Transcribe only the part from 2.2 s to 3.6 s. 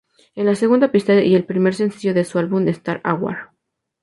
su álbum "Start a War".